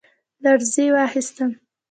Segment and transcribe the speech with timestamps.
[0.43, 1.49] لـړزې واخيسـتم،